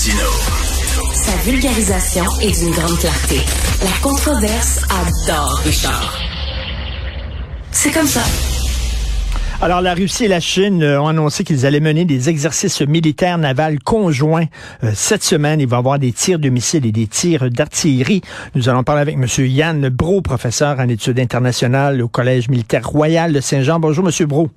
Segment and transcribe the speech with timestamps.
[0.00, 0.30] Martino.
[1.12, 3.36] Sa vulgarisation est d'une grande clarté.
[3.82, 6.18] La controverse adore Richard.
[7.70, 8.22] C'est comme ça.
[9.60, 13.36] Alors, la Russie et la Chine euh, ont annoncé qu'ils allaient mener des exercices militaires
[13.36, 14.46] navals conjoints
[14.84, 15.60] euh, cette semaine.
[15.60, 18.22] Il va y avoir des tirs de missiles et des tirs d'artillerie.
[18.54, 19.26] Nous allons parler avec M.
[19.46, 23.78] Yann Bro, professeur en études internationales au Collège militaire royal de Saint-Jean.
[23.78, 24.26] Bonjour, M.
[24.26, 24.48] Bro.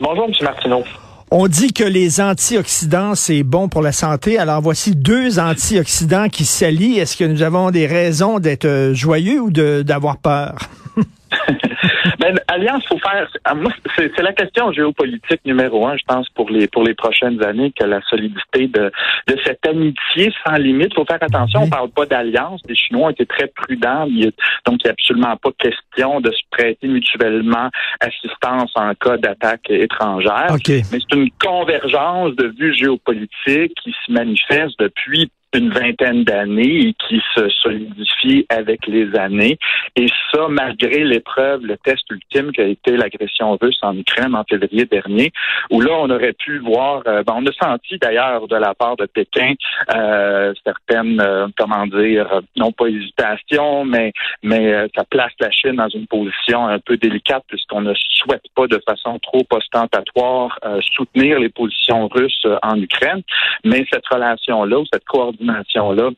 [0.00, 0.32] Bonjour, M.
[0.42, 0.84] Martineau.
[1.32, 4.38] On dit que les antioxydants, c'est bon pour la santé.
[4.38, 7.00] Alors voici deux antioxydants qui s'allient.
[7.00, 10.56] Est-ce que nous avons des raisons d'être euh, joyeux ou d'avoir peur?
[12.20, 13.28] ben, Alliance, faut faire.
[13.44, 17.42] Ah, moi, c'est la question géopolitique numéro un, je pense, pour les pour les prochaines
[17.44, 18.90] années, que la solidité de,
[19.26, 20.94] de cette amitié sans limite.
[20.94, 21.62] Faut faire attention.
[21.62, 22.60] On parle pas d'alliance.
[22.68, 24.06] Les Chinois ont été très prudents.
[24.06, 29.68] donc, il n'y a absolument pas question de se prêter mutuellement assistance en cas d'attaque
[29.68, 30.56] étrangère.
[30.68, 36.94] Mais c'est une convergence de vues géopolitiques qui se manifeste depuis une vingtaine d'années et
[37.08, 39.58] qui se solidifie avec les années.
[39.96, 44.44] Et ça, malgré l'épreuve, le test ultime qui a été l'agression russe en Ukraine en
[44.44, 45.32] février dernier,
[45.70, 48.96] où là, on aurait pu voir, euh, ben, on a senti d'ailleurs de la part
[48.96, 49.54] de Pékin
[49.94, 55.88] euh, certaines, euh, comment dire, non pas hésitation, mais mais ça place la Chine dans
[55.88, 60.58] une position un peu délicate puisqu'on ne souhaite pas de façon trop ostentatoire
[60.94, 63.22] soutenir les positions russes en Ukraine.
[63.64, 66.10] Mais cette relation-là, ou cette coordination là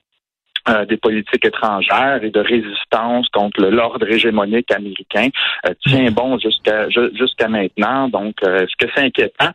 [0.68, 5.28] euh, des politiques étrangères et de résistance contre l'ordre hégémonique américain
[5.66, 8.08] euh, tient bon jusqu'à jusqu'à maintenant.
[8.08, 9.50] Donc, euh, est-ce que c'est inquiétant?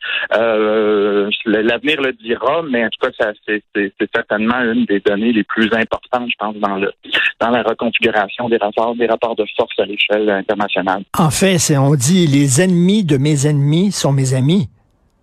[1.46, 6.30] L'avenir le dira, mais en tout cas, c'est certainement une des données les plus importantes,
[6.32, 6.92] je pense, dans le
[7.40, 11.04] dans la reconfiguration des rapports des rapports de force à l'échelle internationale.
[11.20, 14.68] En fait, on dit les ennemis de mes ennemis sont mes amis.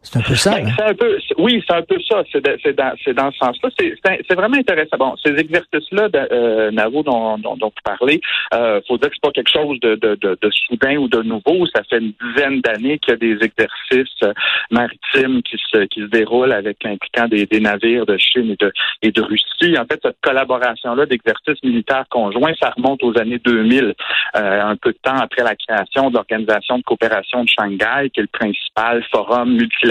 [0.02, 0.52] C'est un peu ça.
[0.52, 2.22] Ben, un peu, oui, c'est un peu ça.
[2.32, 2.40] C'est
[2.74, 3.68] dans, dans, ce sens-là.
[3.78, 4.96] C'est vraiment intéressant.
[4.98, 8.20] Bon, ces exercices-là, euh, Navo, dont, dont, dont vous parlez,
[8.54, 11.22] euh, faut dire que c'est pas quelque chose de, de, de, de, soudain ou de
[11.22, 11.66] nouveau.
[11.74, 14.32] Ça fait une dizaine d'années qu'il y a des exercices euh,
[14.70, 18.72] maritimes qui se, qui se déroulent avec l'impliquant des, des, navires de Chine et de,
[19.02, 19.78] et de Russie.
[19.78, 23.94] En fait, cette collaboration-là d'exercices militaires conjoints, ça remonte aux années 2000,
[24.36, 28.20] euh, un peu de temps après la création de l'Organisation de coopération de Shanghai, qui
[28.20, 29.89] est le principal forum multilatéral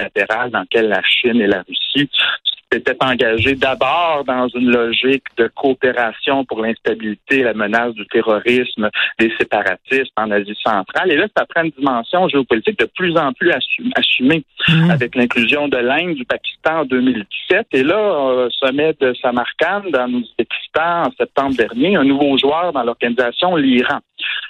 [0.52, 2.10] dans lequel la Chine et la Russie
[2.72, 9.32] s'étaient engagés d'abord dans une logique de coopération pour l'instabilité, la menace du terrorisme, des
[9.40, 11.12] séparatistes en Asie centrale.
[11.12, 13.52] Et là, ça prend une dimension géopolitique de plus en plus
[13.96, 14.92] assumée mmh.
[14.92, 17.68] avec l'inclusion de l'Inde, du Pakistan en 2017.
[17.72, 22.84] Et là, euh, sommet de Samarkand dans l'Ouzbékistan en septembre dernier, un nouveau joueur dans
[22.84, 24.00] l'organisation, l'Iran.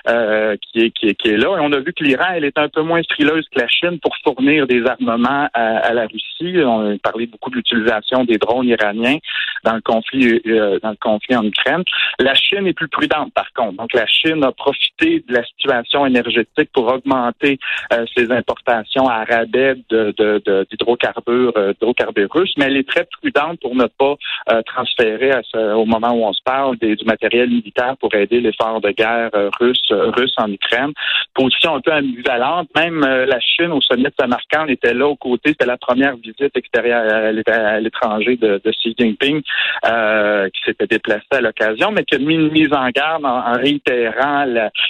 [0.07, 1.57] Euh, qui, est, qui, est, là.
[1.57, 3.99] Et on a vu que l'Iran, elle est un peu moins frileuse que la Chine
[3.99, 6.55] pour fournir des armements à, la Russie.
[6.63, 9.17] On a parlé beaucoup de l'utilisation des drones iraniens
[9.65, 11.83] dans le conflit euh, dans le conflit en Ukraine.
[12.17, 13.75] La Chine est plus prudente, par contre.
[13.75, 17.59] Donc, la Chine a profité de la situation énergétique pour augmenter
[17.91, 23.75] euh, ses importations à rabais d'hydrocarbures de, de, russes, mais elle est très prudente pour
[23.75, 24.15] ne pas
[24.65, 28.79] transférer à ce, au moment où on se parle du matériel militaire pour aider l'effort
[28.79, 30.93] de guerre russe, russe en Ukraine.
[31.33, 32.69] Position un peu ambivalente.
[32.75, 35.51] Même euh, la Chine au sommet de Samarkand était là aux côtés.
[35.51, 39.41] C'était la première visite extérieure à l'étranger de, de, Xi Jinping
[39.85, 43.53] euh, qui s'était déplacé à l'occasion, mais qui a mis une mise en garde en,
[43.53, 44.45] réitérant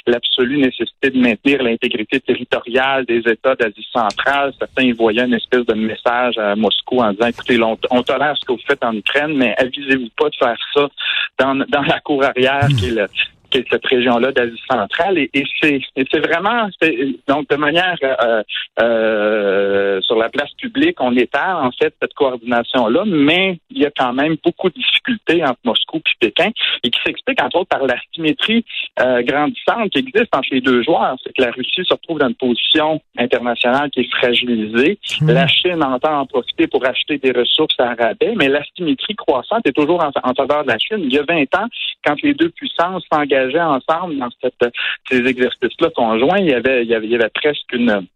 [0.07, 4.53] l'absolue nécessité de maintenir l'intégrité territoriale des États d'Asie centrale.
[4.57, 8.35] Certains y voyaient une espèce de message à Moscou en disant, écoutez, on, on tolère
[8.37, 10.87] ce que vous faites en Ukraine, mais avisez-vous pas de faire ça
[11.39, 13.07] dans, dans la cour arrière qui est le,
[13.51, 15.17] cette région-là d'Asie centrale.
[15.17, 15.43] Et, et
[16.11, 16.69] c'est vraiment,
[17.27, 18.43] donc de manière euh,
[18.81, 23.91] euh, sur la place publique, on étale en fait cette coordination-là, mais il y a
[23.95, 26.51] quand même beaucoup de difficultés entre Moscou et Pékin
[26.83, 28.65] et qui s'explique entre autres par la symétrie
[28.99, 31.15] euh, grandissante qui existe entre les deux joueurs.
[31.23, 34.99] C'est que la Russie se retrouve dans une position internationale qui est fragilisée.
[35.21, 35.31] Mmh.
[35.31, 39.65] La Chine entend en profiter pour acheter des ressources à rabais, mais la symétrie croissante
[39.65, 40.99] est toujours en, en faveur de la Chine.
[41.03, 41.67] Il y a 20 ans,
[42.05, 43.03] quand les deux puissances
[43.61, 44.73] ensemble dans cette,
[45.09, 46.49] ces exercices-là conjoints, il
[46.83, 48.07] il y avait presque une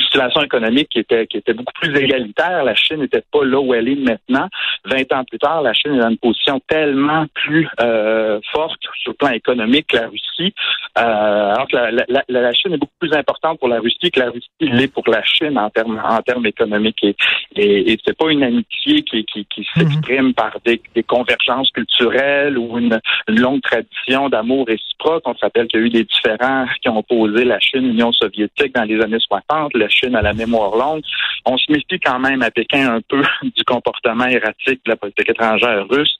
[0.00, 2.64] situation économique qui était qui était beaucoup plus égalitaire.
[2.64, 4.48] La Chine n'était pas là où elle est maintenant.
[4.84, 9.12] Vingt ans plus tard, la Chine est dans une position tellement plus euh, forte sur
[9.12, 10.54] le plan économique que la Russie.
[10.94, 14.88] alors que la, Chine est beaucoup plus importante pour la Russie que la Russie l'est
[14.88, 17.02] pour la Chine en termes en termes économiques.
[17.02, 17.16] Et,
[17.56, 19.82] et, et c'est pas une amitié qui, qui, qui mhm.
[19.82, 25.22] s'exprime par des, des, convergences culturelles ou une, une longue tradition d'amour réciproque.
[25.26, 28.12] On se rappelle qu'il y a eu des différends qui ont opposé la Chine, l'Union
[28.12, 31.02] soviétique dans les années 60, la Chine à la mémoire longue.
[31.46, 35.28] On se méfie quand même à Pékin un peu du comportement erratique de la politique
[35.28, 36.16] étrangère russe.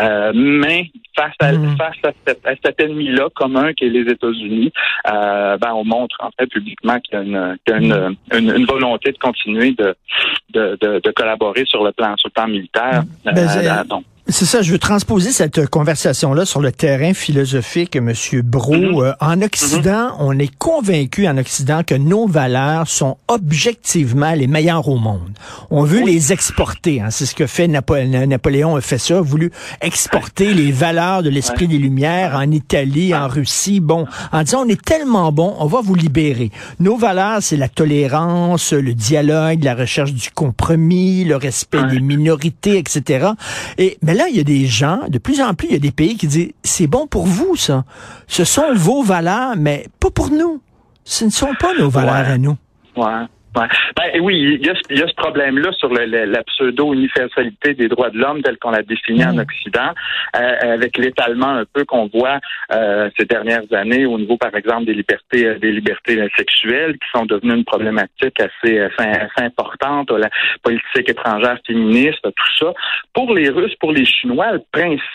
[0.00, 1.76] Euh, mais face à, mm.
[1.76, 4.72] face à, cet, ennemi-là commun qui est les États-Unis,
[5.10, 7.58] euh, ben, on montre en fait publiquement qu'il y a une,
[8.32, 9.94] une, une, volonté de continuer de,
[10.50, 13.02] de, de, collaborer sur le plan, sur le plan militaire.
[13.24, 18.42] Ben, euh, donc, c'est ça, je veux transposer cette conversation-là sur le terrain philosophique, Monsieur
[18.42, 18.74] Bro.
[18.74, 18.98] Mhm.
[18.98, 20.14] Euh, en Occident, mhm.
[20.18, 25.30] on est convaincu en Occident que nos valeurs sont objectivement les meilleures au monde.
[25.70, 27.00] On veut les exporter.
[27.00, 27.10] Hein.
[27.10, 28.74] C'est ce que fait Napoléon.
[28.74, 33.28] a fait ça, a voulu exporter les valeurs de l'esprit des Lumières en Italie, en
[33.28, 33.78] Russie.
[33.78, 36.50] Bon, en disant on est tellement bon, on va vous libérer.
[36.80, 42.78] Nos valeurs, c'est la tolérance, le dialogue, la recherche du compromis, le respect des minorités,
[42.78, 43.28] etc.
[43.78, 45.80] Et mais là, il y a des gens, de plus en plus, il y a
[45.80, 47.84] des pays qui disent, c'est bon pour vous, ça.
[48.26, 50.60] Ce sont vos valeurs, mais pas pour nous.
[51.04, 52.56] Ce ne sont pas nos valeurs à nous.
[53.56, 53.68] Ouais.
[53.96, 57.88] Ben, oui, il y a, il y a ce problème-là sur le, la pseudo-universalité des
[57.88, 59.38] droits de l'homme tel qu'on l'a défini en mm.
[59.38, 59.90] Occident,
[60.36, 62.38] euh, avec l'étalement un peu qu'on voit
[62.72, 67.08] euh, ces dernières années au niveau, par exemple, des libertés, euh, des libertés sexuelles qui
[67.18, 70.28] sont devenues une problématique assez, assez, importante, la
[70.62, 72.72] politique étrangère féministe, tout ça.
[73.14, 74.60] Pour les Russes, pour les Chinois, le,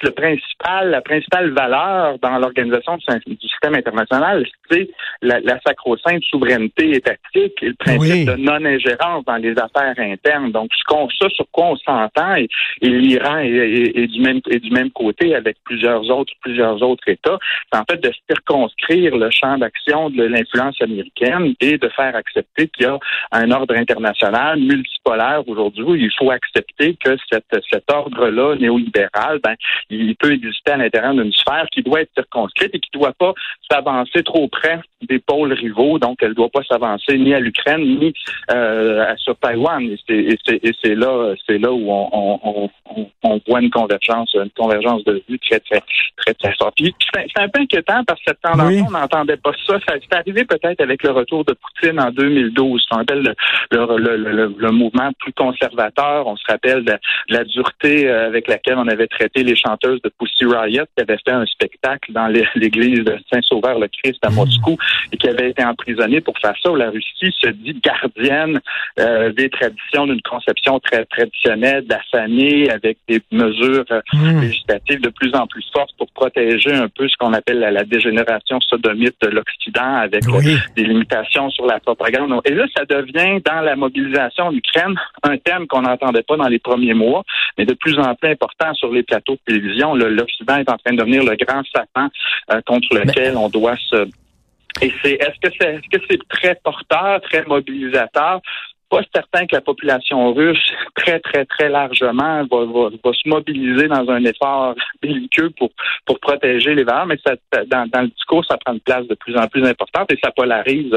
[0.03, 4.89] le principal, la principale valeur dans l'organisation du, système international, c'est
[5.21, 10.51] la, la sacro-sainte souveraineté étatique et le principe de non-ingérence dans les affaires internes.
[10.51, 12.47] Donc, ce qu'on, ça sur quoi on s'entend, et,
[12.81, 17.37] l'Iran est, du même est du même côté avec plusieurs autres plusieurs autres États,
[17.71, 22.67] c'est en fait de circonscrire le champ d'action de l'influence américaine et de faire accepter
[22.67, 22.99] qu'il y a
[23.31, 29.55] un ordre international multipolaire aujourd'hui il faut accepter que cet ordre-là néolibéral, ben,
[29.89, 33.13] il peut exister à l'intérieur d'une sphère qui doit être circonscrite et qui ne doit
[33.13, 33.33] pas
[33.69, 35.99] s'avancer trop près des pôles rivaux.
[35.99, 38.10] Donc, elle ne doit pas s'avancer ni à l'Ukraine ni
[38.51, 39.81] euh, sur Taïwan.
[40.09, 40.37] Et
[40.83, 42.69] c'est là, c'est là où on, on,
[43.23, 45.81] on, voit une convergence, une convergence de vues très, très,
[46.17, 46.77] très, très forte.
[46.79, 49.77] c'est un peu inquiétant parce que cette tendance, on n'entendait pas ça.
[49.87, 52.85] Ça est arrivé peut-être avec le retour de Poutine en 2012.
[52.91, 53.33] On appelle
[53.71, 56.27] le, le, le, le, mouvement plus conservateur.
[56.27, 56.93] On se rappelle de,
[57.29, 61.17] la dureté euh, avec laquelle on avait traité les chanteuses de Pussy Riot qui avaient
[61.25, 64.35] fait un spectacle dans l'église de Saint-Sauveur-le-Christ à mmh.
[64.35, 64.77] Moscou
[65.11, 66.71] et qui avaient été emprisonnés pour faire ça.
[66.71, 68.59] Où la Russie se dit gardienne
[68.99, 74.41] euh, des traditions d'une conception très traditionnelle de la famille avec des mesures euh, hmm.
[74.41, 78.59] législatives de plus en plus fortes pour protéger un peu ce qu'on appelle la, dégénération
[78.61, 82.41] sodomite de l'Occident avec euh, des limitations sur la propagande.
[82.45, 86.47] Et là, ça devient dans la mobilisation en Ukraine un thème qu'on n'entendait pas dans
[86.47, 87.23] les premiers mois,
[87.57, 89.95] mais de plus en plus important sur les plateaux de télévision.
[89.95, 92.09] L'Occident est en train de devenir le grand sapin
[92.65, 94.07] contre lequel on doit se
[94.81, 98.41] et c'est est-ce que c'est est-ce que c'est très porteur, très mobilisateur?
[98.91, 103.87] pas certain que la population russe, très, très, très largement, va, va, va se mobiliser
[103.87, 105.71] dans un effort belliqueux pour,
[106.05, 107.35] pour protéger les valeurs, mais ça,
[107.67, 110.31] dans, dans, le discours, ça prend une place de plus en plus importante et ça
[110.31, 110.93] polarise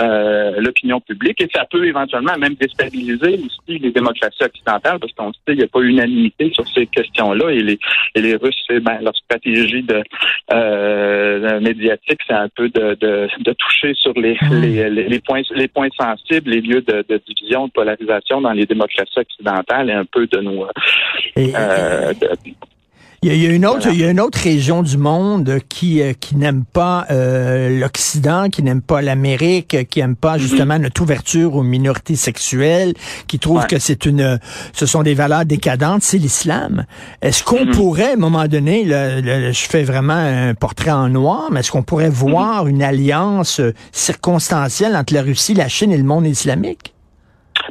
[0.00, 5.32] euh, l'opinion publique et ça peut éventuellement même déstabiliser aussi les démocraties occidentales parce qu'on
[5.32, 7.78] sait qu'il n'y a pas unanimité sur ces questions-là et les,
[8.14, 10.02] et les Russes, ben, leur stratégie de
[10.52, 11.23] euh,
[11.60, 14.60] médiatique, c'est un peu de, de, de toucher sur les, mmh.
[14.60, 18.66] les, les, points les points sensibles, les lieux de, de vision de polarisation dans les
[18.66, 20.66] démocraties occidentales et un peu de nos...
[21.38, 22.12] Euh,
[23.26, 26.12] il y, a, une autre, il y a une autre région du monde qui euh,
[26.12, 30.40] qui n'aime pas euh, l'Occident, qui n'aime pas l'Amérique, qui n'aime pas mhm.
[30.40, 32.92] justement notre ouverture aux minorités sexuelles,
[33.26, 34.38] qui trouve que c'est une,
[34.74, 36.84] ce sont des valeurs décadentes, c'est l'islam.
[37.22, 37.72] Est-ce qu'on mhm.
[37.72, 41.82] pourrait, à un moment donné, je fais vraiment un portrait en noir, mais est-ce qu'on
[41.82, 42.14] pourrait mhm.
[42.14, 43.60] voir une alliance
[43.92, 46.93] circonstancielle entre la Russie, la Chine et le monde islamique?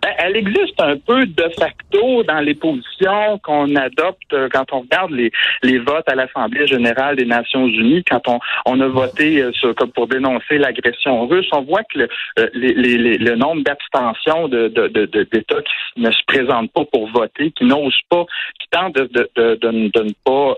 [0.01, 5.11] Elle existe un peu de facto dans les positions qu'on adopte euh, quand on regarde
[5.11, 5.31] les,
[5.61, 9.75] les votes à l'Assemblée générale des Nations unies, quand on, on a voté euh, sur,
[9.75, 11.47] comme pour dénoncer l'agression russe.
[11.51, 12.09] On voit que le,
[12.39, 17.09] euh, les, le nombre d'abstentions de, de, de, d'États qui ne se présentent pas pour
[17.11, 18.25] voter, qui n'osent pas,
[18.59, 20.55] qui tentent de, de, ne pas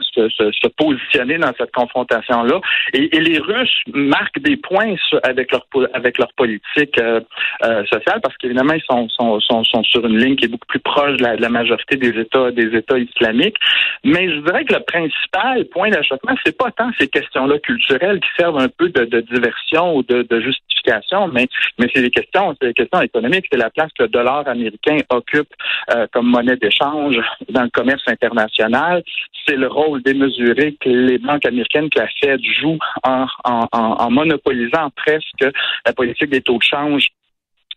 [0.00, 2.60] se, positionner dans cette confrontation-là.
[2.92, 8.63] Et, et, les Russes marquent des points avec leur avec leur politique sociale parce qu'évidemment
[8.72, 12.50] ils sont sur une ligne qui est beaucoup plus proche de la, majorité des États
[12.50, 13.56] des États islamiques.
[14.04, 18.28] Mais je dirais que le principal point d'achoppement, c'est pas tant ces questions-là culturelles qui
[18.38, 21.46] servent un peu de, diversion ou de, justification, mais
[21.94, 23.46] c'est des questions, c'est des questions économiques.
[23.50, 25.48] C'est la place que le dollar américain occupe
[25.94, 27.16] euh, comme monnaie d'échange
[27.48, 29.02] dans le commerce international.
[29.46, 35.44] C'est le rôle démesuré que les banques américaines que la Fed joue en monopolisant presque
[35.86, 37.08] la politique des taux de change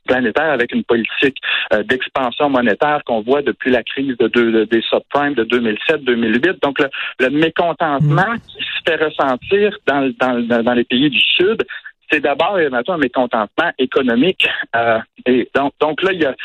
[0.08, 1.38] planétaire avec une politique
[1.74, 6.60] euh, d'expansion monétaire qu'on voit depuis la crise de, de des subprimes de 2007-2008.
[6.64, 6.88] Donc, le,
[7.20, 8.40] le mécontentement mmh.
[8.40, 11.64] qui se fait ressentir dans, dans, dans les pays du Sud,
[12.10, 14.48] c'est d'abord et un mécontentement économique.
[14.76, 16.36] Euh, et donc, donc là, il y a,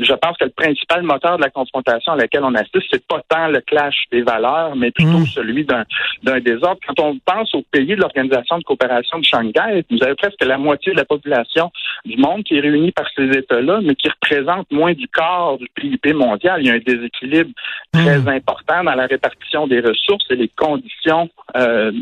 [0.00, 3.22] je pense que le principal moteur de la confrontation à laquelle on assiste, c'est pas
[3.28, 5.26] tant le clash des valeurs, mais plutôt mmh.
[5.26, 5.84] celui d'un,
[6.22, 6.80] d'un désordre.
[6.86, 10.58] Quand on pense aux pays de l'Organisation de coopération de Shanghai, vous avez presque la
[10.58, 11.70] moitié de la population
[12.04, 15.68] du monde qui est réunie par ces États-là, mais qui représente moins du quart du
[15.74, 16.60] PIB mondial.
[16.60, 17.50] Il y a un déséquilibre
[17.94, 17.98] mmh.
[17.98, 21.92] très important dans la répartition des ressources et les conditions euh,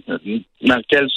[0.62, 1.08] dans lesquelles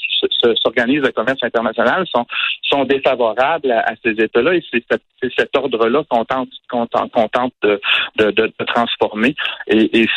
[0.62, 2.26] s'organise le commerce international sont,
[2.62, 5.02] sont défavorables à, à ces États-là et c'est cet,
[5.38, 7.80] cet ordre-là qu'on tente, qu'on tente, de,
[8.18, 9.36] de, transformer.
[9.68, 10.08] Et, et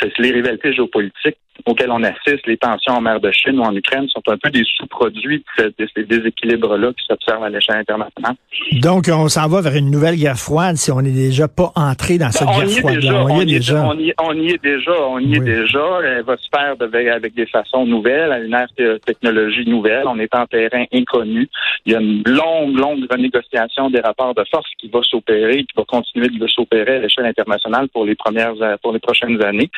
[0.00, 3.74] c'est les rivalités géopolitiques auxquelles on assiste, les tensions en mer de Chine ou en
[3.74, 8.34] Ukraine, sont un peu des sous-produits de, ces déséquilibres-là qui s'observent à l'échelle internationale.
[8.80, 12.18] Donc, on s'en va vers une nouvelle guerre froide si on n'est déjà pas entré
[12.18, 12.98] dans cette ben, guerre froide.
[13.04, 13.86] On, y est déjà.
[13.86, 14.92] On, y, on y est déjà.
[15.02, 15.36] On y oui.
[15.36, 16.00] est déjà.
[16.04, 20.04] Elle va se faire avec, avec des façons nouvelles, à une ère de technologie nouvelle.
[20.06, 21.48] On est en terrain inconnu.
[21.86, 25.76] Il y a une longue, longue renégociation des rapports de force qui va s'opérer, qui
[25.76, 29.70] va continuer de s'opérer à l'échelle internationale pour les premières, pour les prochaines années.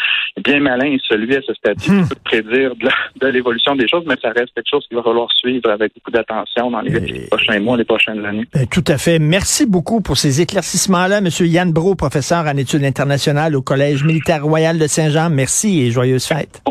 [0.43, 2.09] Bien malin est celui à ce hmm.
[2.09, 2.73] de prédire
[3.21, 6.11] de, l'évolution des choses, mais ça reste quelque chose qu'il va falloir suivre avec beaucoup
[6.11, 7.27] d'attention dans les Et...
[7.29, 8.47] prochains mois, les prochaines années.
[8.53, 9.19] Ben, tout à fait.
[9.19, 14.45] Merci beaucoup pour ces éclaircissements-là, Monsieur Yann Bro, professeur en études internationales au Collège militaire
[14.45, 15.31] royal de Saint-Jean.
[15.31, 16.63] Merci et joyeuses fêtes.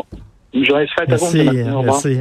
[0.54, 1.82] Joyeuses fêtes merci, à vous.
[1.82, 2.18] Merci.